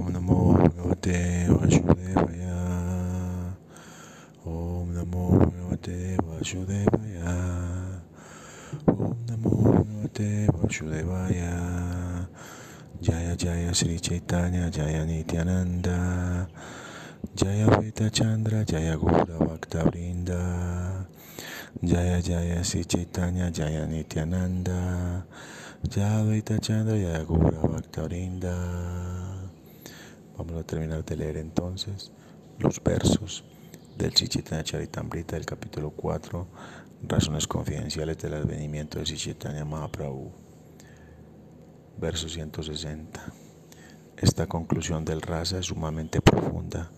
[0.00, 1.16] ॐ नमो भगवते
[1.52, 2.44] वासुदेवय
[4.52, 5.96] ॐ नमो भगवते
[6.26, 7.16] वासुदेवय
[8.92, 11.40] ॐ नमो भगवते वासुदेवाय
[13.04, 15.88] जय जय श्री चैतन्य जय नित्यानन्द
[17.38, 20.30] जय वेदचन्द्र जय गौरभक्तवृन्द
[21.84, 24.68] जय जय श्री चैतन्य जय नित्यानन्द
[25.94, 28.44] जय वेदचन्द्र जय गौरभक्तवृन्द
[30.40, 32.12] Vamos a terminar de leer entonces
[32.58, 33.44] los versos
[33.98, 36.46] del Chichitanya Charitamrita del capítulo 4,
[37.02, 40.32] razones confidenciales del advenimiento de Chichitanya Mahaprabhu.
[41.98, 43.20] Verso 160.
[44.16, 46.90] Esta conclusión del rasa es sumamente profunda.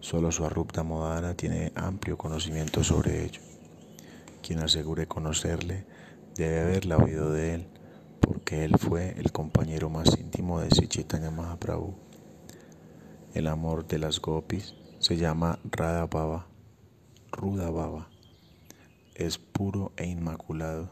[0.00, 3.42] Solo su arrupta modana tiene amplio conocimiento sobre ello.
[4.42, 5.84] Quien asegure conocerle
[6.34, 7.66] debe haberla oído de él,
[8.20, 12.05] porque él fue el compañero más íntimo de Sichitanya Mahaprabhu.
[13.36, 16.46] El amor de las gopis se llama Radha Baba,
[17.30, 18.08] Ruda Baba.
[19.14, 20.88] Es puro e inmaculado.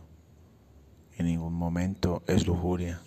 [1.16, 3.00] En ningún momento es lujuria.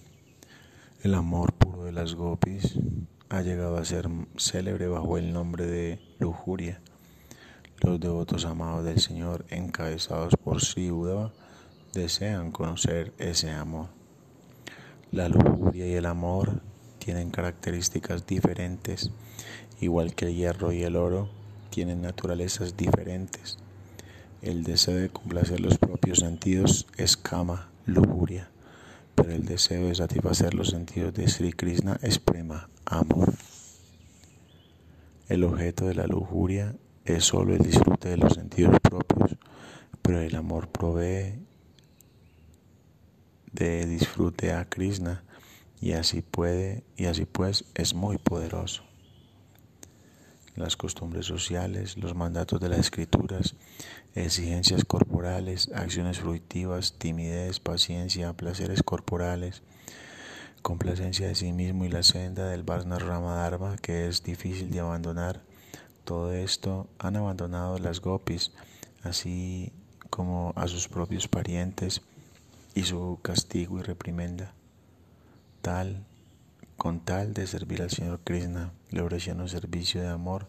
[1.04, 2.80] El amor puro de las gopis
[3.30, 6.82] ha llegado a ser célebre bajo el nombre de lujuria.
[7.82, 11.32] Los devotos amados del Señor, encabezados por Sri Uddhava,
[11.94, 13.90] desean conocer ese amor.
[15.12, 16.64] La lujuria y el amor
[17.08, 19.12] tienen características diferentes,
[19.80, 21.30] igual que el hierro y el oro
[21.70, 23.58] tienen naturalezas diferentes.
[24.42, 28.50] El deseo de complacer los propios sentidos es kama, lujuria
[29.18, 33.34] pero el deseo de satisfacer los sentidos de Sri Krishna es prema, amor.
[35.28, 39.36] El objeto de la lujuria es solo el disfrute de los sentidos propios,
[40.04, 41.34] pero el amor provee
[43.52, 45.24] de disfrute a Krishna
[45.82, 48.87] y así puede y así pues es muy poderoso.
[50.58, 53.56] Las costumbres sociales, los mandatos de las escrituras,
[54.16, 59.62] exigencias corporales, acciones fruitivas, timidez, paciencia, placeres corporales,
[60.64, 65.44] complacencia de sí mismo y la senda del Varna Ramadharma que es difícil de abandonar.
[66.04, 68.52] Todo esto han abandonado las gopis,
[69.04, 69.72] así
[70.10, 72.02] como a sus propios parientes
[72.74, 74.54] y su castigo y reprimenda.
[75.62, 76.04] Tal,
[76.78, 80.48] con tal de servir al Señor Krishna, le ofrecían un servicio de amor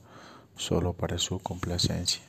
[0.57, 2.23] solo para su complacencia.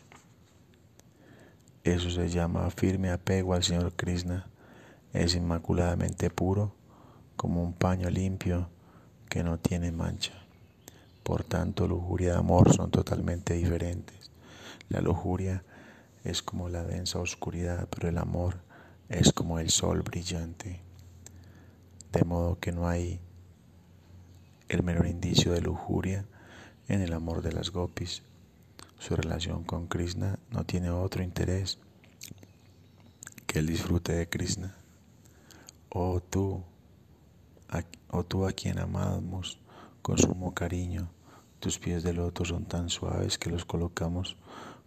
[1.83, 4.47] Eso se llama firme apego al Señor Krishna.
[5.13, 6.75] Es inmaculadamente puro
[7.35, 8.69] como un paño limpio
[9.29, 10.33] que no tiene mancha.
[11.23, 14.31] Por tanto, lujuria y amor son totalmente diferentes.
[14.89, 15.63] La lujuria
[16.23, 18.57] es como la densa oscuridad, pero el amor
[19.07, 20.81] es como el sol brillante.
[22.11, 23.19] De modo que no hay
[24.69, 26.25] el menor indicio de lujuria
[26.87, 28.21] en el amor de las gopis.
[28.99, 31.79] Su relación con Krishna no tiene otro interés
[33.47, 34.75] que el disfrute de Krishna.
[35.89, 36.63] Oh tú,
[37.69, 39.59] a, oh tú a quien amamos
[40.03, 41.09] con sumo cariño,
[41.59, 44.37] tus pies de loto son tan suaves que los colocamos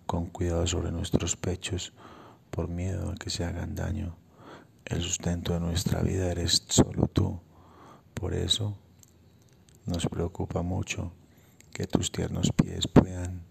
[0.07, 1.93] con cuidado sobre nuestros pechos
[2.51, 4.17] por miedo a que se hagan daño.
[4.85, 7.41] El sustento de nuestra vida eres solo tú.
[8.15, 8.77] Por eso
[9.93, 11.13] nos preocupa mucho
[11.75, 13.43] que tus tiernos pies puedan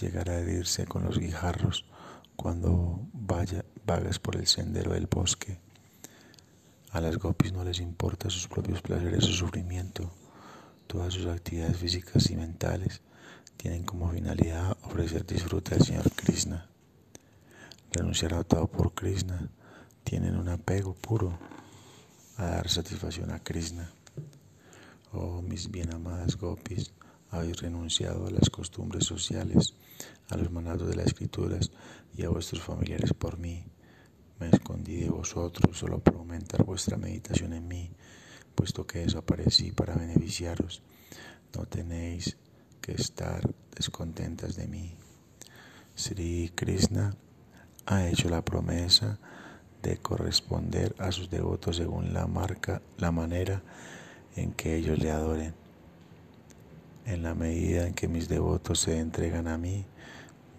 [0.00, 1.84] llegar a herirse con los guijarros
[2.34, 5.58] cuando vagas por el sendero del bosque.
[6.90, 10.10] A las gopis no les importa sus propios placeres o sufrimiento.
[10.88, 13.00] Todas sus actividades físicas y mentales
[13.56, 16.68] tienen como finalidad ofrecer disfrute al Señor Krishna.
[17.92, 19.48] Renunciar a todo por Krishna
[20.02, 21.38] tienen un apego puro
[22.38, 23.92] a dar satisfacción a Krishna.
[25.18, 26.92] Oh mis bien amadas gopis,
[27.30, 29.74] habéis renunciado a las costumbres sociales,
[30.28, 31.70] a los mandatos de las escrituras
[32.14, 33.64] y a vuestros familiares por mí.
[34.38, 37.90] Me escondí de vosotros solo para aumentar vuestra meditación en mí,
[38.54, 40.82] puesto que desaparecí para beneficiaros.
[41.56, 42.36] No tenéis
[42.82, 43.40] que estar
[43.74, 44.98] descontentas de mí.
[45.94, 47.16] Sri Krishna
[47.86, 49.18] ha hecho la promesa
[49.82, 53.62] de corresponder a sus devotos según la marca, la manera
[54.36, 55.54] en que ellos le adoren.
[57.06, 59.84] En la medida en que mis devotos se entregan a mí,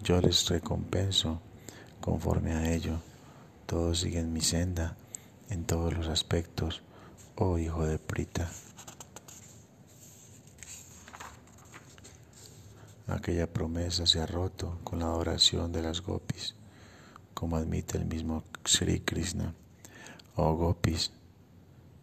[0.04, 1.42] yo les recompenso
[2.02, 3.00] conforme a ello.
[3.66, 4.96] Todos siguen mi senda
[5.50, 6.82] en todos los aspectos,
[7.36, 8.50] oh hijo de Prita.
[13.08, 16.56] Aquella promesa se ha roto con la adoración de las gopis,
[17.34, 19.54] como admite el mismo Sri Krishna.
[20.36, 21.12] Oh gopis,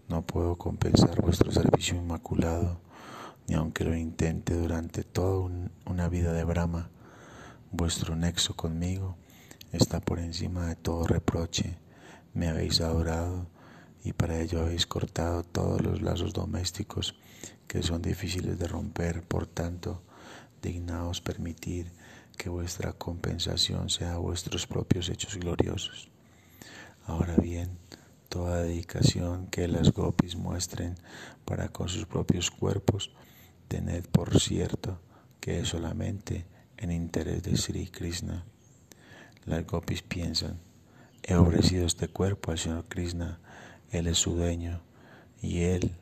[0.08, 2.80] no puedo compensar vuestro servicio inmaculado,
[3.46, 5.50] ni aunque lo intente durante toda
[5.86, 6.90] una vida de Brahma,
[7.70, 9.16] vuestro nexo conmigo
[9.72, 11.78] está por encima de todo reproche.
[12.32, 13.46] Me habéis adorado
[14.04, 17.14] y para ello habéis cortado todos los lazos domésticos
[17.66, 19.22] que son difíciles de romper.
[19.22, 20.02] Por tanto,
[20.62, 21.92] dignaos permitir
[22.36, 26.10] que vuestra compensación sea vuestros propios hechos gloriosos.
[27.06, 27.78] Ahora bien,
[28.34, 30.96] toda dedicación que las gopis muestren
[31.44, 33.12] para con sus propios cuerpos,
[33.68, 34.98] tened por cierto
[35.38, 36.44] que es solamente
[36.76, 38.44] en interés de Sri Krishna.
[39.44, 40.58] Las gopis piensan,
[41.22, 43.38] he ofrecido este cuerpo al Señor Krishna,
[43.92, 44.80] Él es su dueño,
[45.40, 45.92] y Él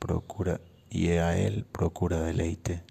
[0.00, 0.60] procura,
[0.90, 2.82] y a Él procura deleite.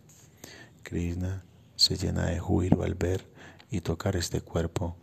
[0.83, 1.43] Krishna
[1.75, 3.27] se llena de júbilo al ver
[3.69, 4.95] y tocar este cuerpo,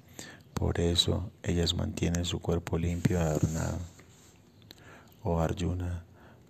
[0.54, 3.78] por eso ellas mantienen su cuerpo limpio y adornado.
[5.22, 6.04] Oh Arjuna,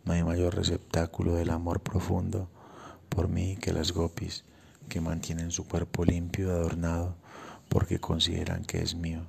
[0.04, 2.48] no hay mayor receptáculo del amor profundo
[3.08, 4.44] por mí que las gopis,
[4.88, 7.16] que mantienen su cuerpo limpio y adornado
[7.68, 9.22] porque consideran que es mío.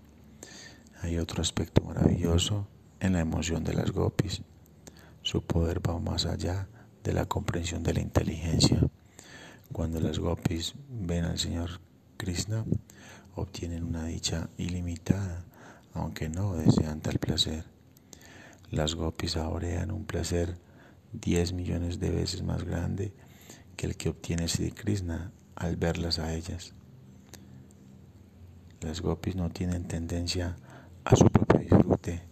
[1.01, 2.67] Hay otro aspecto maravilloso
[2.99, 4.41] en la emoción de las gopis.
[5.21, 6.67] Su poder va más allá
[7.03, 8.79] de la comprensión de la inteligencia.
[9.71, 11.81] Cuando las gopis ven al Señor
[12.17, 12.65] Krishna,
[13.35, 15.45] obtienen una dicha ilimitada,
[15.93, 17.65] aunque no desean tal placer.
[18.71, 20.57] Las gopis saborean un placer
[21.11, 23.13] diez millones de veces más grande
[23.75, 26.73] que el que obtiene Sri Krishna al verlas a ellas.
[28.81, 30.57] Las gopis no tienen tendencia
[31.05, 32.23] a su propio disfrute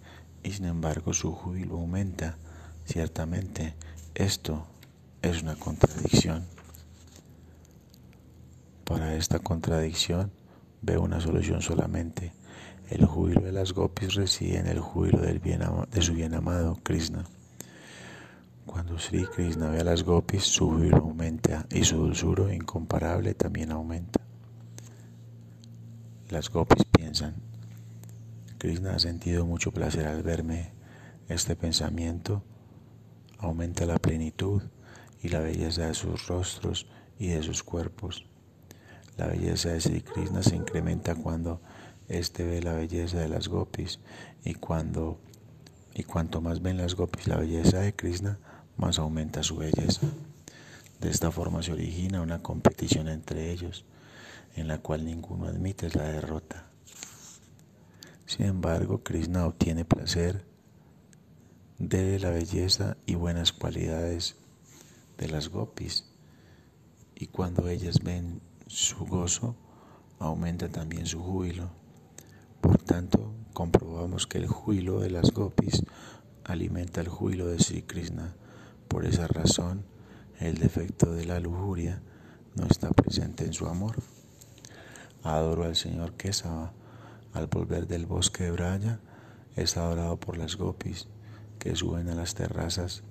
[0.44, 2.38] y sin embargo su júbilo aumenta.
[2.86, 3.75] Ciertamente,
[4.15, 4.65] esto
[5.21, 6.45] es una contradicción.
[8.83, 10.31] Para esta contradicción
[10.81, 12.33] veo una solución solamente.
[12.89, 15.62] El júbilo de las gopis reside en el júbilo del bien
[15.92, 17.25] de su bien amado Krishna.
[18.66, 23.72] Cuando Sri Krishna ve a las gopis, su júbilo aumenta y su dulzura incomparable también
[23.72, 24.22] aumenta.
[26.30, 27.36] Las gopis piensan,
[28.57, 30.72] Krishna ha sentido mucho placer al verme.
[31.28, 32.44] Este pensamiento
[33.39, 34.62] aumenta la plenitud
[35.24, 36.88] y la belleza de sus rostros
[37.18, 38.31] y de sus cuerpos.
[39.17, 41.61] La belleza de Sri Krishna se incrementa cuando
[42.07, 43.99] éste ve la belleza de las gopis
[44.43, 45.19] y cuando
[45.93, 48.39] y cuanto más ven las gopis la belleza de Krishna,
[48.77, 50.07] más aumenta su belleza.
[50.99, 53.85] De esta forma se origina una competición entre ellos,
[54.55, 56.67] en la cual ninguno admite la derrota.
[58.25, 60.45] Sin embargo, Krishna obtiene placer
[61.79, 64.35] de la belleza y buenas cualidades
[65.17, 66.05] de las gopis,
[67.15, 68.41] y cuando ellas ven
[68.71, 69.53] su gozo,
[70.18, 71.69] aumenta también su júbilo.
[72.62, 75.83] Por tanto, comprobamos que el júbilo de las gopis
[76.45, 78.33] alimenta el júbilo de Sri Krishna.
[78.88, 79.83] Por esa razón,
[80.39, 82.01] el defecto de la lujuria
[82.56, 83.97] no está presente en su amor.
[85.21, 86.71] Adoro al Señor Kesava.
[87.33, 89.00] Al volver del bosque de Braya,
[89.56, 91.07] es adorado por las gopis
[91.59, 93.03] que suben a las terrazas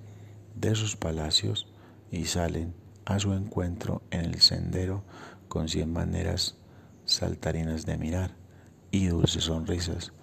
[0.55, 1.67] de sus palacios
[2.11, 2.73] y salen
[3.05, 5.03] a su encuentro en el sendero
[5.51, 6.55] con cien maneras
[7.03, 8.37] saltarinas de mirar
[8.89, 10.13] y dulces sonrisas.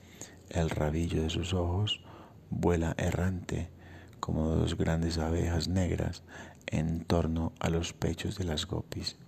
[0.49, 2.01] El rabillo de sus ojos
[2.49, 3.69] vuela errante
[4.21, 6.23] como dos grandes abejas negras
[6.67, 9.19] en torno a los pechos de las gopis.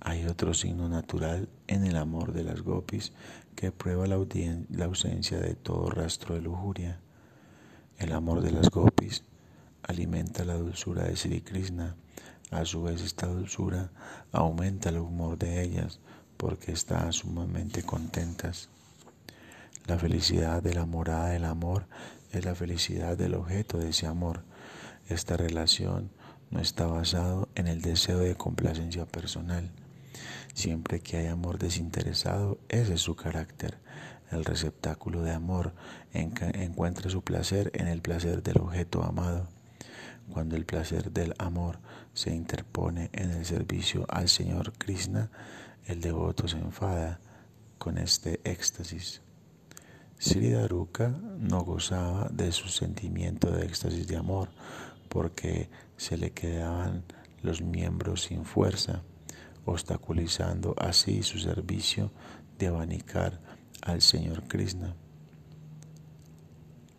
[0.00, 3.12] Hay otro signo natural en el amor de las gopis
[3.54, 6.98] que prueba la, ausencia de todo rastro de lujuria.
[7.98, 9.22] El amor de las gopis
[9.82, 11.94] alimenta la dulzura de Sri Krishna
[12.52, 13.90] a su vez esta dulzura
[14.30, 15.98] aumenta el humor de ellas
[16.36, 18.68] porque están sumamente contentas.
[19.86, 21.86] La felicidad de la morada del amor
[22.30, 24.44] es la felicidad del objeto de ese amor.
[25.08, 26.10] Esta relación
[26.50, 29.70] no está basada en el deseo de complacencia personal.
[30.54, 33.78] Siempre que hay amor desinteresado, ese es su carácter.
[34.30, 35.72] El receptáculo de amor
[36.12, 39.48] encuentra su placer en el placer del objeto amado.
[40.30, 41.78] Cuando el placer del amor
[42.14, 45.30] se interpone en el servicio al Señor Krishna,
[45.86, 47.20] el devoto se enfada
[47.78, 49.22] con este éxtasis.
[50.18, 54.50] Sri Daruka no gozaba de su sentimiento de éxtasis de amor
[55.08, 57.04] porque se le quedaban
[57.42, 59.02] los miembros sin fuerza,
[59.64, 62.12] obstaculizando así su servicio
[62.58, 63.40] de abanicar
[63.82, 64.94] al Señor Krishna.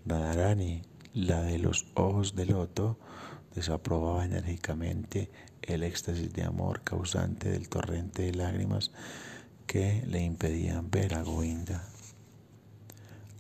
[0.06, 0.82] Radharani,
[1.14, 2.98] la de los ojos de loto,
[3.54, 5.30] desaprobaba enérgicamente
[5.62, 8.92] el éxtasis de amor causante del torrente de lágrimas
[9.68, 11.88] que le impedían ver a Govinda.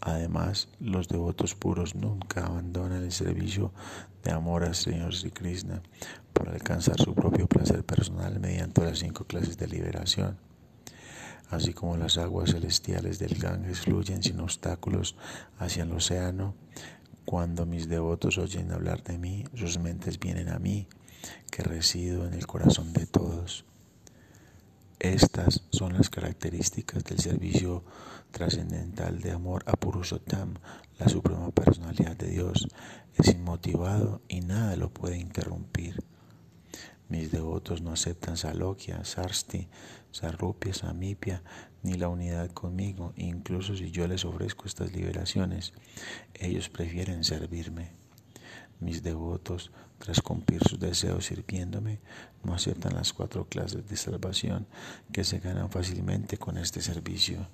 [0.02, 3.72] Además, los devotos puros nunca abandonan el servicio
[4.24, 5.82] de amor al Señor Sri Krishna
[6.34, 10.38] para alcanzar su propio placer personal mediante las cinco clases de liberación.
[11.50, 15.16] Así como las aguas celestiales del Ganges fluyen sin obstáculos
[15.60, 16.56] hacia el océano,
[17.26, 20.88] cuando mis devotos oyen hablar de mí, sus mentes vienen a mí,
[21.52, 23.66] que resido en el corazón de todos.
[25.00, 27.84] Estas son las características del servicio
[28.32, 30.56] trascendental de amor a Purushottam,
[30.98, 32.68] la suprema personalidad de Dios.
[33.16, 36.04] Es inmotivado y nada lo puede interrumpir.
[37.10, 39.68] Mis devotos no aceptan Salokya, Sarsti,
[40.12, 41.44] Sarrupia, Samipia,
[41.84, 45.74] ni la unidad conmigo, incluso si yo les ofrezco estas liberaciones,
[46.34, 47.92] ellos prefieren servirme.
[48.80, 52.00] Mis devotos, tras cumplir sus deseos sirviéndome,
[52.44, 54.68] no aceptan las cuatro clases de salvación
[55.12, 57.48] que se ganan fácilmente con este servicio,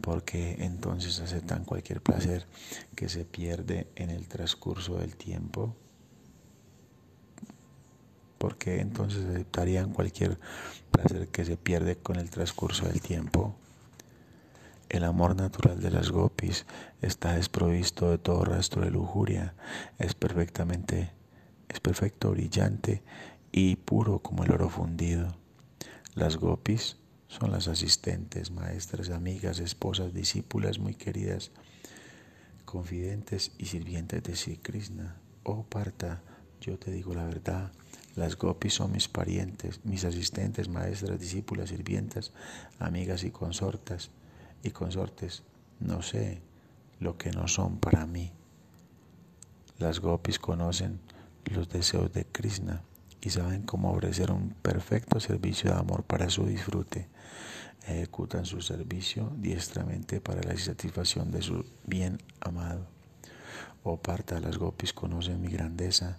[0.00, 2.46] porque entonces aceptan cualquier placer
[2.94, 5.76] que se pierde en el transcurso del tiempo
[8.38, 10.38] porque entonces aceptarían cualquier
[10.90, 13.54] placer que se pierde con el transcurso del tiempo.
[14.88, 16.64] El amor natural de las gopis
[17.02, 19.54] está desprovisto de todo rastro de lujuria,
[19.98, 21.10] es perfectamente,
[21.68, 23.02] es perfecto, brillante
[23.50, 25.36] y puro como el oro fundido.
[26.14, 31.50] Las gopis son las asistentes, maestras, amigas, esposas, discípulas muy queridas,
[32.64, 35.16] confidentes y sirvientes de Sri Krishna.
[35.42, 36.22] Oh Parta,
[36.60, 37.72] yo te digo la verdad,
[38.16, 42.32] las gopis son mis parientes, mis asistentes, maestras, discípulas, sirvientas,
[42.78, 44.10] amigas y consortas
[44.62, 45.42] y consortes.
[45.80, 46.40] No sé
[46.98, 48.32] lo que no son para mí.
[49.78, 50.98] Las gopis conocen
[51.44, 52.82] los deseos de Krishna
[53.20, 57.08] y saben cómo ofrecer un perfecto servicio de amor para su disfrute.
[57.86, 62.86] Ejecutan su servicio diestramente para la satisfacción de su bien amado.
[63.84, 66.18] Oh Parta, las gopis conocen mi grandeza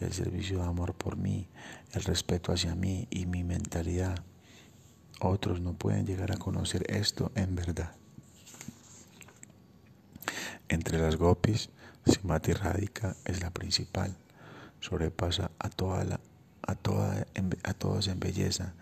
[0.00, 1.48] el servicio de amor por mí,
[1.92, 4.24] el respeto hacia mí y mi mentalidad.
[5.20, 7.92] Otros no pueden llegar a conocer esto en verdad.
[10.68, 11.70] Entre las gopis,
[12.04, 14.16] Simati Radhika es la principal.
[14.80, 16.20] Sobrepasa a, toda la,
[16.62, 17.26] a, toda,
[17.62, 18.74] a todos en belleza,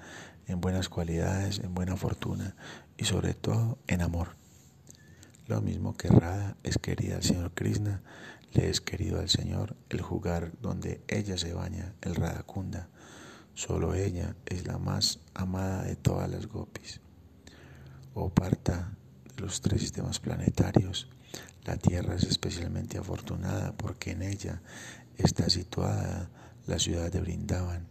[0.46, 2.56] en buenas cualidades, en buena fortuna
[2.96, 4.43] y sobre todo en amor.
[5.46, 8.00] Lo mismo que Radha es querida al Señor Krishna,
[8.54, 12.88] le es querido al Señor el jugar donde ella se baña, el Radakunda.
[13.52, 17.00] Solo ella es la más amada de todas las gopis.
[18.14, 18.96] O parta
[19.34, 21.08] de los tres sistemas planetarios,
[21.64, 24.62] la Tierra es especialmente afortunada porque en ella
[25.18, 26.30] está situada
[26.66, 27.86] la ciudad de Brindavan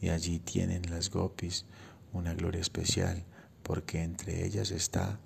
[0.00, 1.66] y allí tienen las gopis
[2.12, 3.24] una gloria especial
[3.62, 5.18] porque entre ellas está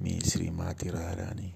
[0.00, 1.54] mi Srimati Radharani.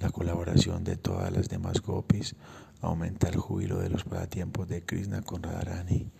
[0.00, 2.34] La colaboración de todas las demás gopis
[2.80, 6.10] aumenta el júbilo de los pasatiempos de Krishna con Radharani.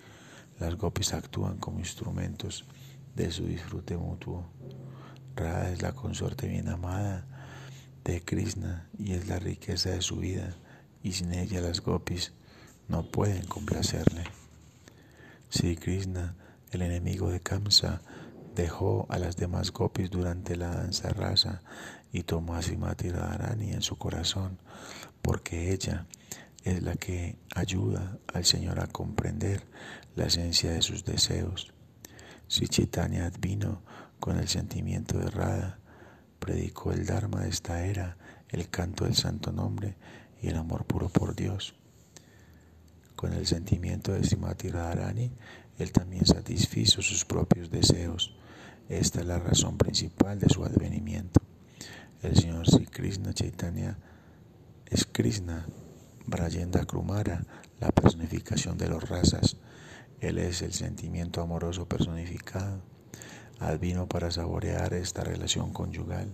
[0.59, 2.65] Las gopis actúan como instrumentos
[3.15, 4.47] de su disfrute mutuo.
[5.35, 7.27] Radha es la consorte bien amada
[8.05, 10.55] de Krishna y es la riqueza de su vida,
[11.03, 12.33] y sin ella las gopis
[12.89, 14.25] no pueden complacerle.
[15.49, 16.35] Si Krishna,
[16.71, 18.01] el enemigo de Kamsa,
[18.57, 21.63] dejó a las demás gopis durante la danza rasa
[22.11, 24.59] y tomó a Simati Radharani en su corazón,
[25.23, 26.07] porque ella
[26.65, 29.63] es la que ayuda al Señor a comprender
[30.17, 31.73] la esencia de sus deseos.
[32.49, 33.83] Si Chaitanya vino
[34.19, 35.79] con el sentimiento de Radha,
[36.39, 38.17] predicó el Dharma de esta era,
[38.49, 39.97] el canto del santo nombre
[40.41, 41.75] y el amor puro por Dios.
[43.17, 45.31] Con el sentimiento de Simati Radharani,
[45.79, 48.35] él también satisfizo sus propios deseos.
[48.89, 51.41] Esta es la razón principal de su advenimiento.
[52.23, 53.99] El Señor Sri Krishna Chaitanya
[54.89, 55.67] es Krishna
[56.25, 57.45] Brayenda Krumara,
[57.81, 59.57] la personificación de los razas.
[60.21, 62.81] Él es el sentimiento amoroso personificado.
[63.59, 66.33] Advino para saborear esta relación conyugal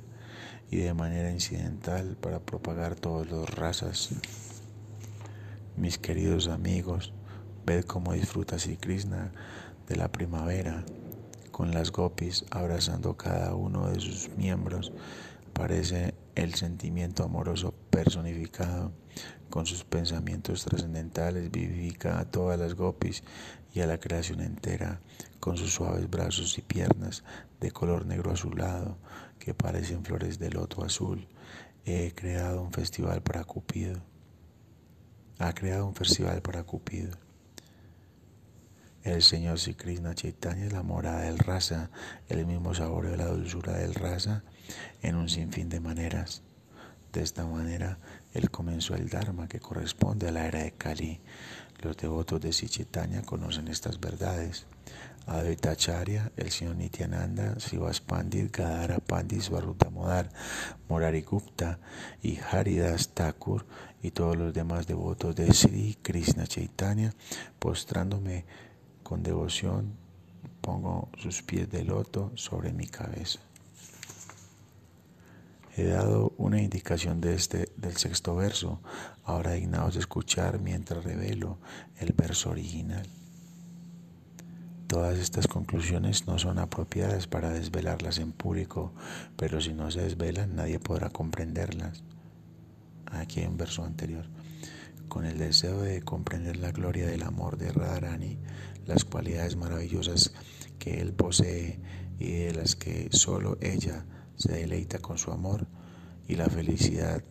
[0.71, 4.11] y de manera incidental para propagar todas las razas.
[5.79, 7.15] Mis queridos amigos,
[7.65, 9.33] ved cómo disfruta Sri Krishna
[9.89, 10.85] de la primavera,
[11.53, 14.93] con las gopis abrazando cada uno de sus miembros
[15.53, 18.93] Parece el sentimiento amoroso personificado
[19.51, 23.23] con sus pensamientos trascendentales, vivifica a todas las gopis
[23.75, 25.01] y a la creación entera
[25.41, 27.23] con sus suaves brazos y piernas
[27.61, 28.97] de color negro azulado
[29.39, 31.29] que parecen flores de loto azul.
[31.85, 34.01] He creado un festival para Cupido.
[35.39, 37.22] Ha creado un festival para Cupido.
[39.05, 41.91] El Señor Sri Krishna Chaitanya es la morada del rasa,
[42.29, 44.45] el mismo sabor de la dulzura del rasa
[45.03, 46.43] en un sinfín de maneras.
[47.13, 47.99] De esta manera,
[48.33, 51.21] él comenzó el Dharma que corresponde a la era de Kali.
[51.83, 54.67] Los devotos de Sichitanya conocen estas verdades.
[55.27, 60.31] Advaita Acharya, el señor Nityananda, Sivas Pandit, Gadara Pandit, Svarutamodar,
[60.89, 61.81] Morari Gupta
[62.23, 63.67] y Haridas Thakur
[64.01, 67.13] y todos los demás devotos de Sri Krishna Chaitanya,
[67.59, 68.45] postrándome
[69.13, 69.93] con devoción,
[70.63, 73.41] pongo sus pies de loto sobre mi cabeza.
[75.77, 78.81] He dado una indicación de este, del sexto verso,
[79.25, 81.59] ahora dignaos de escuchar mientras revelo
[81.99, 83.07] el verso original.
[84.87, 88.95] Todas estas conclusiones no son apropiadas para desvelarlas en público,
[89.37, 92.03] pero si no se desvelan nadie podrá comprenderlas.
[93.11, 94.25] Aquí hay un verso anterior.
[95.09, 98.39] Con el deseo de comprender la gloria del amor de Radharani,
[98.87, 100.33] las cualidades maravillosas
[100.79, 101.81] que él posee
[102.19, 105.67] y de las que solo ella se deleita con su amor
[106.27, 107.23] y la felicidad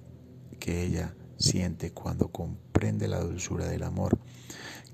[0.59, 4.19] que ella siente cuando comprende la dulzura del amor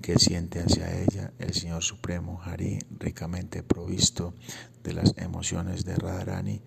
[0.00, 4.34] que siente hacia ella el Señor Supremo Hari, ricamente provisto
[4.82, 6.62] de las emociones de Radharani,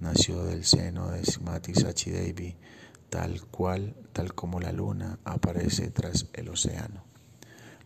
[0.00, 2.56] nació del seno de Srimati Sachidevi,
[3.10, 7.09] tal cual, tal como la luna aparece tras el océano.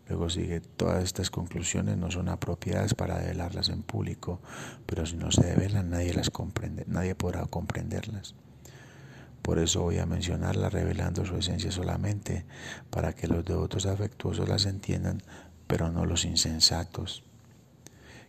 [0.08, 4.40] Luego sigue, todas estas conclusiones no son apropiadas para develarlas en público,
[4.84, 8.34] pero si no se develan nadie las comprende, nadie podrá comprenderlas.
[9.40, 12.44] Por eso voy a mencionarla revelando su esencia solamente,
[12.90, 15.22] para que los devotos afectuosos las entiendan,
[15.66, 17.24] pero no los insensatos.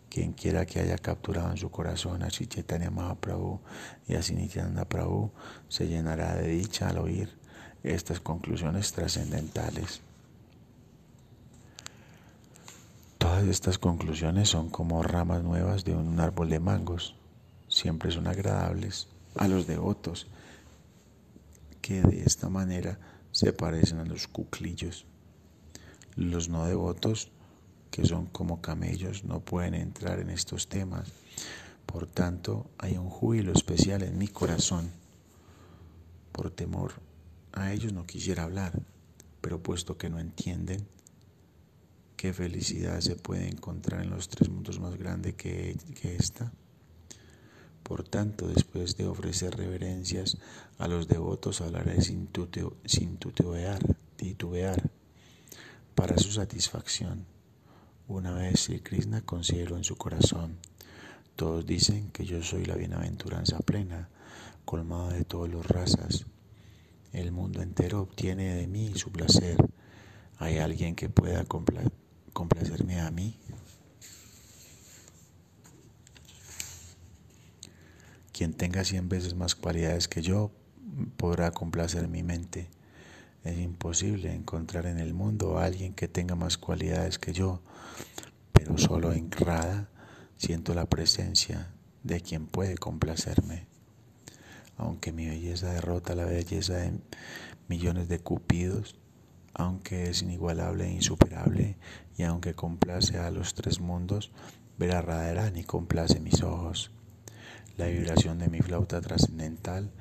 [0.09, 3.59] Quien quiera que haya capturado en su corazón a Chaitanya Mahaprabhu
[4.07, 5.31] y a Nityananda Prabhu
[5.67, 7.37] se llenará de dicha al oír
[7.83, 10.01] estas conclusiones trascendentales.
[13.43, 17.15] Estas conclusiones son como ramas nuevas de un árbol de mangos.
[17.67, 20.27] Siempre son agradables a los devotos
[21.81, 22.97] que de esta manera
[23.31, 25.05] se parecen a los cuclillos.
[26.15, 27.29] Los no devotos,
[27.91, 31.11] que son como camellos, no pueden entrar en estos temas.
[31.85, 34.89] Por tanto, hay un júbilo especial en mi corazón.
[36.31, 36.93] Por temor
[37.51, 38.79] a ellos no quisiera hablar,
[39.41, 40.87] pero puesto que no entienden,
[42.15, 46.51] qué felicidad se puede encontrar en los tres mundos más grandes que, que esta.
[47.83, 50.37] Por tanto, después de ofrecer reverencias
[50.79, 52.29] a los devotos, hablaré sin,
[52.85, 54.91] sin titubear,
[55.93, 57.25] para su satisfacción.
[58.07, 60.57] Una vez Sri Krishna consideró en su corazón,
[61.35, 64.09] todos dicen que yo soy la bienaventuranza plena,
[64.63, 66.25] colmada de todas las razas.
[67.11, 69.57] El mundo entero obtiene de mí su placer.
[70.37, 71.43] ¿Hay alguien que pueda
[72.35, 73.37] complacerme a mí?
[78.33, 80.51] Quien tenga cien veces más cualidades que yo
[81.15, 82.67] podrá complacer mi mente.
[83.45, 87.61] Es imposible encontrar en el mundo a alguien que tenga más cualidades que yo,
[88.51, 89.89] pero solo en Rada
[90.35, 91.71] siento la presencia
[92.03, 93.65] de quien puede complacerme.
[94.75, 96.99] Aunque mi belleza derrota la belleza de
[97.69, 98.97] millones de cupidos,
[99.55, 101.77] aunque es inigualable e insuperable,
[102.17, 104.31] y aunque complace a los tres mundos,
[104.77, 106.91] ver a Radharani complace mis ojos.
[107.77, 109.91] La vibración de mi flauta trascendental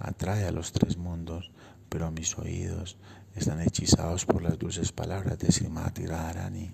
[0.00, 1.52] atrae a los tres mundos,
[1.88, 2.98] pero mis oídos
[3.36, 6.72] están hechizados por las dulces palabras de Srimati Radharani.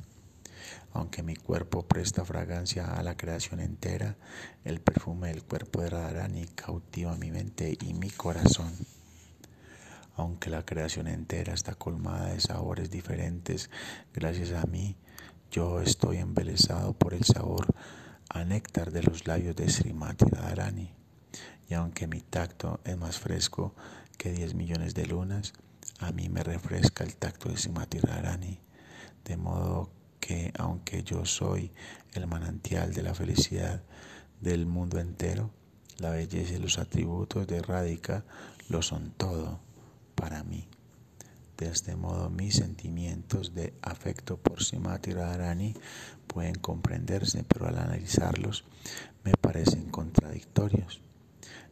[0.92, 4.16] Aunque mi cuerpo presta fragancia a la creación entera,
[4.64, 8.72] el perfume del cuerpo de Radharani cautiva mi mente y mi corazón.
[10.20, 13.70] Aunque la creación entera está colmada de sabores diferentes,
[14.12, 14.98] gracias a mí,
[15.50, 17.74] yo estoy embelesado por el sabor
[18.28, 20.92] a néctar de los labios de Srimati Radharani.
[21.70, 23.74] Y aunque mi tacto es más fresco
[24.18, 25.54] que 10 millones de lunas,
[26.00, 28.60] a mí me refresca el tacto de Srimati Radharani.
[29.24, 31.72] De modo que aunque yo soy
[32.12, 33.82] el manantial de la felicidad
[34.42, 35.50] del mundo entero,
[35.96, 38.26] la belleza y los atributos de Radhika
[38.68, 39.69] lo son todo
[40.14, 40.68] para mí.
[41.60, 45.74] De este modo mis sentimientos de afecto por Simati Radharani
[46.26, 48.64] pueden comprenderse, pero al analizarlos
[49.24, 51.02] me parecen contradictorios.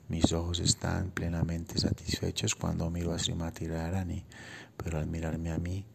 [0.08, 4.26] Mis ojos están plenamente satisfechos cuando miro a Srimati Radharani,
[4.76, 5.86] pero al mirarme a mí,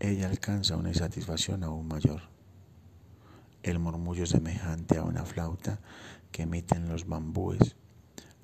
[0.00, 2.22] ella alcanza una insatisfacción aún mayor.
[3.62, 5.78] El murmullo semejante a una flauta
[6.32, 7.76] que emiten los bambúes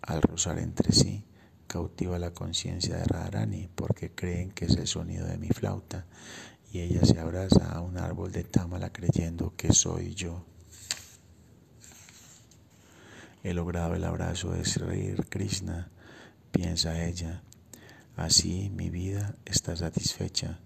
[0.03, 1.25] al rozar entre sí
[1.71, 6.05] cautiva la conciencia de Radharani porque creen que es el sonido de mi flauta
[6.73, 10.45] y ella se abraza a un árbol de támala creyendo que soy yo.
[13.45, 15.93] He logrado el abrazo de Sri Krishna,
[16.51, 17.45] piensa ella.
[18.17, 20.59] Así mi vida está satisfecha.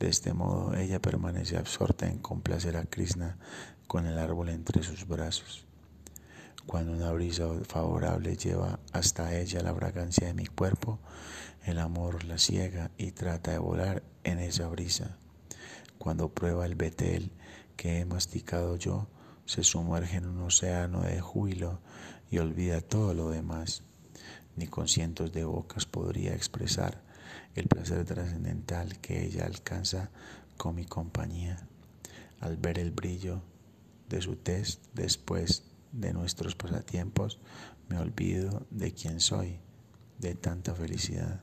[0.00, 3.38] De este modo ella permanece absorta en complacer a Krishna
[3.86, 5.67] con el árbol entre sus brazos.
[6.68, 10.98] Cuando una brisa favorable lleva hasta ella la fragancia de mi cuerpo,
[11.64, 15.16] el amor la ciega y trata de volar en esa brisa.
[15.96, 17.32] Cuando prueba el betel
[17.74, 19.08] que he masticado yo,
[19.46, 21.80] se sumerge en un océano de júbilo
[22.30, 23.82] y olvida todo lo demás.
[24.54, 27.02] Ni con cientos de bocas podría expresar
[27.54, 30.10] el placer trascendental que ella alcanza
[30.58, 31.66] con mi compañía.
[32.40, 33.40] Al ver el brillo
[34.10, 35.64] de su test después
[35.98, 37.38] de nuestros pasatiempos,
[37.88, 39.58] me olvido de quién soy,
[40.18, 41.40] de tanta felicidad.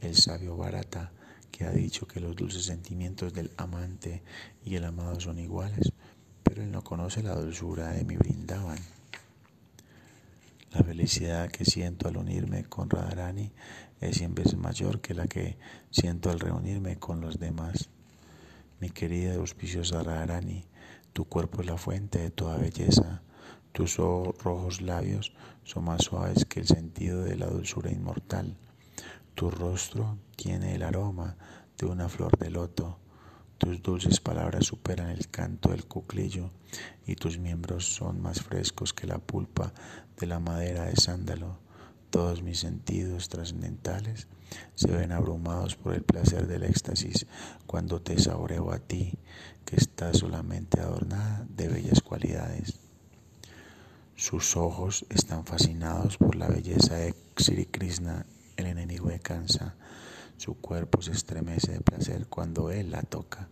[0.00, 1.12] El sabio Barata,
[1.50, 4.22] que ha dicho que los dulces sentimientos del amante
[4.64, 5.92] y el amado son iguales,
[6.42, 8.78] pero él no conoce la dulzura de mi brindaban.
[10.72, 13.52] La felicidad que siento al unirme con Radharani
[14.00, 15.58] es cien veces mayor que la que
[15.90, 17.90] siento al reunirme con los demás.
[18.80, 20.64] Mi querida y auspiciosa Radharani,
[21.12, 23.22] tu cuerpo es la fuente de toda belleza,
[23.72, 25.32] tus rojos labios
[25.64, 28.54] son más suaves que el sentido de la dulzura inmortal.
[29.34, 31.36] Tu rostro tiene el aroma
[31.78, 32.98] de una flor de loto.
[33.56, 36.50] Tus dulces palabras superan el canto del cuclillo
[37.06, 39.72] y tus miembros son más frescos que la pulpa
[40.18, 41.58] de la madera de sándalo.
[42.10, 44.28] Todos mis sentidos trascendentales
[44.74, 47.26] se ven abrumados por el placer del éxtasis
[47.66, 49.18] cuando te saboreo a ti,
[49.64, 52.81] que estás solamente adornada de bellas cualidades.
[54.22, 58.24] Sus ojos están fascinados por la belleza de Sri Krishna,
[58.56, 59.74] el enemigo de Kansa.
[60.36, 63.48] Su cuerpo se estremece de placer cuando él la toca.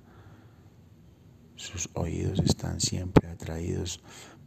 [1.56, 4.00] Sus oídos están siempre atraídos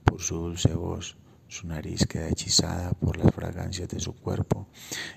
[0.05, 1.17] por su dulce voz.
[1.49, 4.69] Su nariz queda hechizada por las fragancias de su cuerpo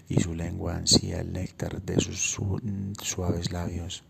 [0.08, 2.36] y su lengua ansía el néctar de sus
[3.00, 4.02] suaves labios.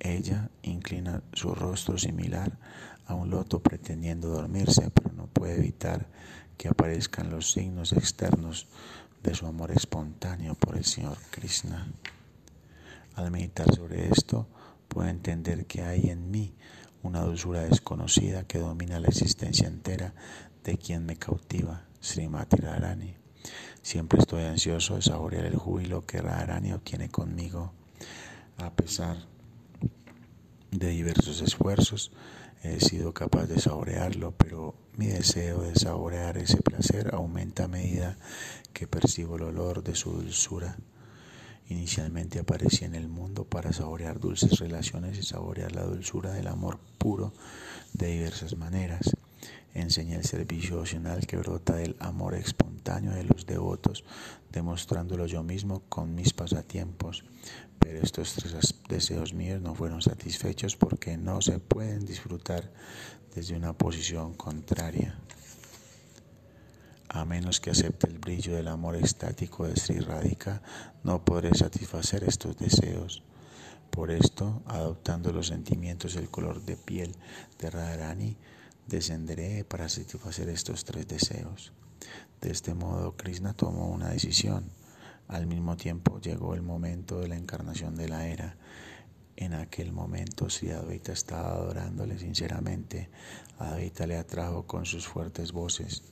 [0.00, 2.58] Ella inclina su rostro similar
[3.06, 6.06] a un loto pretendiendo dormirse, pero no puede evitar
[6.56, 8.66] que aparezcan los signos externos
[9.22, 11.88] de su amor espontáneo por el Señor Krishna.
[13.14, 14.46] Al meditar sobre esto,
[14.88, 16.54] puedo entender que hay en mí
[17.02, 20.14] una dulzura desconocida que domina la existencia entera
[20.64, 23.16] de quien me cautiva, Srimati Radharani.
[23.82, 27.72] Siempre estoy ansioso de saborear el júbilo que Radharani obtiene conmigo,
[28.58, 29.37] a pesar de
[30.70, 32.12] diversos esfuerzos
[32.62, 38.18] he sido capaz de saborearlo, pero mi deseo de saborear ese placer aumenta a medida
[38.72, 40.76] que percibo el olor de su dulzura.
[41.68, 46.78] Inicialmente aparecí en el mundo para saborear dulces relaciones y saborear la dulzura del amor
[46.98, 47.32] puro
[47.92, 49.16] de diversas maneras.
[49.80, 54.04] Enseñé el servicio opcional que brota del amor espontáneo de los devotos,
[54.50, 57.24] demostrándolo yo mismo con mis pasatiempos.
[57.78, 62.70] Pero estos tres deseos míos no fueron satisfechos porque no se pueden disfrutar
[63.34, 65.16] desde una posición contraria.
[67.08, 70.60] A menos que acepte el brillo del amor estático de Sri Radhika,
[71.04, 73.22] no podré satisfacer estos deseos.
[73.90, 77.14] Por esto, adoptando los sentimientos y el color de piel
[77.58, 78.36] de Radharani,
[78.88, 81.72] descenderé para satisfacer estos tres deseos.
[82.40, 84.70] De este modo, Krishna tomó una decisión.
[85.28, 88.56] Al mismo tiempo llegó el momento de la encarnación de la era.
[89.36, 93.10] En aquel momento Sri Advaita estaba adorándole sinceramente.
[93.58, 96.02] Advaita le atrajo con sus fuertes voces.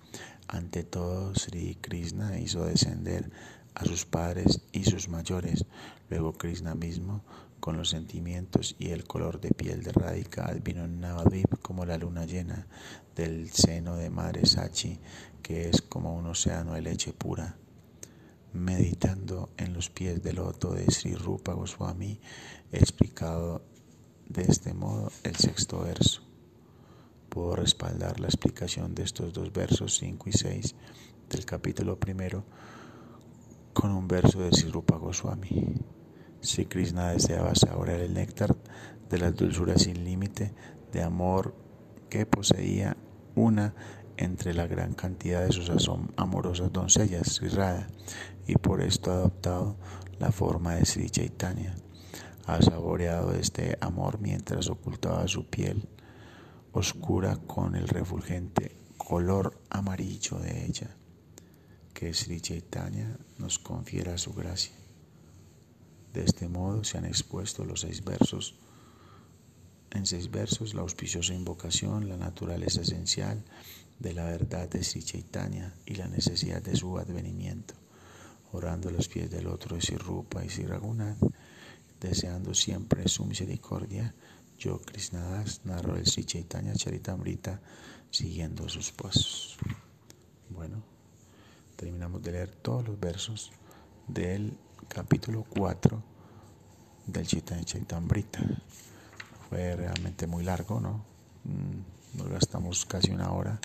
[0.49, 3.31] Ante todo, Sri Krishna hizo descender
[3.75, 5.65] a sus padres y sus mayores.
[6.09, 7.25] Luego Krishna mismo
[7.61, 11.99] con los sentimientos y el color de piel de Radhika vino en Navadvip como la
[11.99, 12.67] luna llena
[13.15, 14.99] del seno de Madre Sachi,
[15.43, 17.57] que es como un océano de leche pura.
[18.53, 22.21] Meditando en los pies del loto de Sri Rupa Goswami,
[22.73, 23.63] he explicado
[24.29, 26.23] de este modo el sexto verso.
[27.29, 30.75] Puedo respaldar la explicación de estos dos versos 5 y 6
[31.29, 32.45] del capítulo primero
[33.73, 35.75] con un verso de Sri Rupa Goswami.
[36.41, 38.57] Si Krishna deseaba saborear el néctar
[39.09, 40.55] de las dulzuras sin límite
[40.93, 41.55] de amor
[42.09, 42.97] que poseía
[43.35, 43.75] una
[44.17, 45.71] entre la gran cantidad de sus
[46.17, 47.89] amorosas doncellas, Sri Radha,
[48.47, 49.77] y por esto ha adoptado
[50.19, 51.75] la forma de Sri Chaitanya.
[52.47, 55.89] Ha saboreado este amor mientras ocultaba su piel
[56.73, 60.97] oscura con el refulgente color amarillo de ella,
[61.93, 64.86] que Sri Chaitanya nos confiera su gracia.
[66.17, 68.55] De este modo se han expuesto los seis versos
[69.91, 73.45] en seis versos la auspiciosa invocación, la naturaleza esencial
[73.99, 77.75] de la verdad de Sri Chaitanya y la necesidad de su advenimiento,
[78.53, 80.65] orando a los pies del otro de Sri Rupa y Sri
[82.01, 84.15] deseando siempre su misericordia.
[84.59, 87.61] Yo, Krishnadas, narro el Sri Chaitanya Charitamrita
[88.11, 89.59] siguiendo sus pasos.
[90.49, 90.83] Bueno,
[91.77, 93.53] terminamos de leer todos los versos
[94.09, 94.57] del
[94.89, 96.03] capítulo 4
[97.07, 98.41] del Chaitanya Charitamrita.
[99.49, 101.05] Fue realmente muy largo, ¿no?
[101.45, 103.61] Mm, nos gastamos casi una hora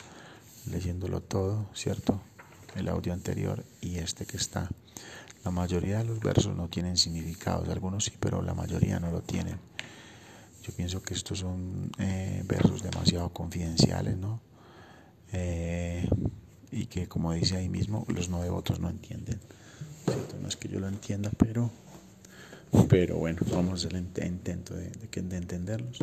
[0.70, 2.22] leyéndolo todo, ¿cierto?
[2.76, 4.70] El audio anterior y este que está.
[5.44, 9.22] La mayoría de los versos no tienen significados, algunos sí, pero la mayoría no lo
[9.22, 9.60] tienen.
[10.62, 14.42] Yo pienso que estos son eh, versos demasiado confidenciales, ¿no?
[15.34, 16.08] Eh,
[16.72, 19.40] y que, como dice ahí mismo, los no devotos no entienden.
[20.42, 21.72] No es que yo lo entienda, pero
[22.90, 26.00] pero bueno, vamos a hacer el intento de, de, entenderlos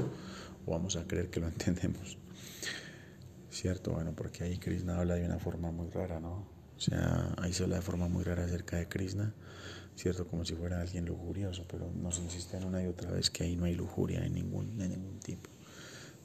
[0.66, 2.18] o vamos a creer que lo entendemos.
[3.50, 3.92] ¿Cierto?
[3.92, 6.46] Bueno, porque ahí Krishna habla de una forma muy rara, ¿no?
[6.76, 9.32] O sea, ahí se habla de forma muy rara acerca de Krishna,
[9.96, 10.28] ¿cierto?
[10.28, 13.64] Como si fuera alguien lujurioso, pero nos insisten una y otra vez que ahí no
[13.64, 15.50] hay lujuria de ningún, de ningún tipo.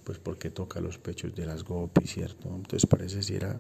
[0.03, 2.53] Pues porque toca los pechos de las gopis, ¿cierto?
[2.53, 3.59] Entonces pareciera,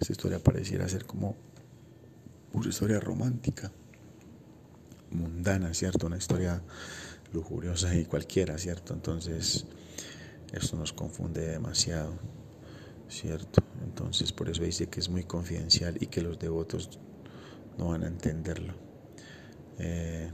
[0.00, 1.36] esta historia pareciera ser como
[2.52, 3.72] una historia romántica
[5.10, 6.06] mundana, ¿cierto?
[6.06, 6.62] Una historia
[7.32, 8.94] lujuriosa y cualquiera, ¿cierto?
[8.94, 9.66] Entonces,
[10.52, 12.14] esto nos confunde demasiado,
[13.08, 13.62] ¿cierto?
[13.84, 16.98] Entonces, por eso dice que es muy confidencial y que los devotos
[17.78, 18.74] no van a entenderlo.
[19.78, 20.30] Eh,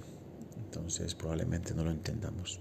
[0.57, 2.61] entonces, probablemente no lo entendamos.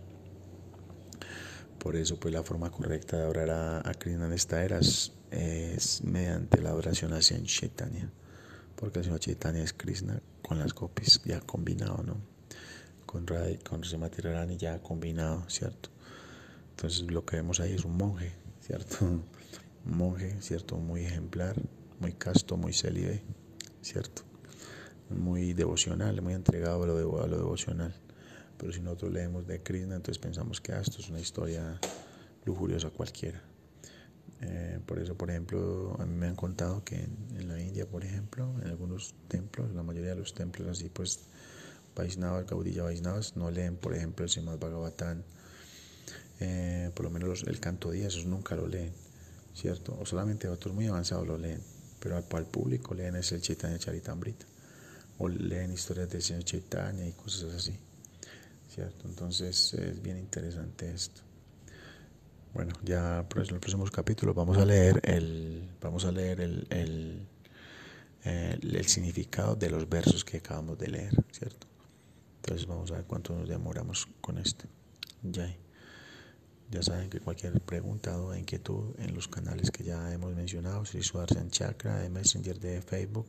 [1.77, 6.61] Por eso, pues la forma correcta de orar a, Krishna en esta era es, mediante
[6.61, 8.11] la oración hacia Chaitanya
[8.81, 12.17] porque el Señor Chaitanya es Krishna con las gopis ya combinado, ¿no?
[13.05, 15.89] Con Rai, con Srimati Radharani ya combinado, ¿cierto?
[16.71, 19.05] Entonces lo que vemos ahí es un monje, ¿cierto?
[19.05, 19.23] Un
[19.85, 20.77] monje, ¿cierto?
[20.77, 21.55] Muy ejemplar,
[21.99, 23.21] muy casto, muy célibe,
[23.83, 24.23] ¿cierto?
[25.11, 27.93] Muy devocional, muy entregado a lo, a lo devocional.
[28.57, 31.79] Pero si nosotros leemos de Krishna, entonces pensamos que ah, esto es una historia
[32.45, 33.43] lujuriosa cualquiera.
[34.41, 38.03] Eh, por eso, por ejemplo, a mí me han contado que en, la India, por
[38.03, 41.19] ejemplo, en algunos templos, la mayoría de los templos así, pues,
[41.95, 45.21] Vaisnavas, Gaudilla Vaisnavas, no leen, por ejemplo, el Srimad Bhagavatam,
[46.39, 48.93] eh, por lo menos el canto día, esos nunca lo leen,
[49.53, 49.95] ¿cierto?
[49.99, 51.61] O solamente otros muy avanzados lo leen,
[51.99, 54.45] pero al, al público leen es el Chaitanya Charitamrita,
[55.19, 57.77] o leen historias del Señor Chaitanya y cosas así,
[58.73, 59.07] ¿cierto?
[59.07, 61.30] Entonces es bien interesante esto.
[62.53, 66.67] Bueno, ya pues, en los próximos capítulos vamos a leer el, vamos a leer el,
[66.69, 67.27] el,
[68.23, 71.67] el, significado de los versos que acabamos de leer, ¿cierto?
[72.41, 74.65] Entonces vamos a ver cuánto nos demoramos con esto.
[75.23, 75.55] Ya,
[76.71, 81.03] ya saben que cualquier pregunta o inquietud en los canales que ya hemos mencionado, Sri
[81.03, 83.27] Sudarsan Chakra de Messenger de Facebook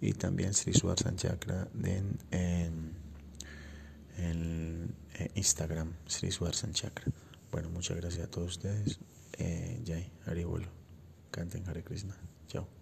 [0.00, 2.94] y también Sri Sudarsan Chakra en, en,
[4.18, 4.94] en
[5.34, 7.12] Instagram, Sri Sudarsan Chakra.
[7.50, 9.00] Bueno, muchas gracias a todos ustedes.
[9.38, 10.68] Eh, Jai, Haribolo.
[11.30, 12.16] Canten Hare Krishna.
[12.46, 12.79] Chao.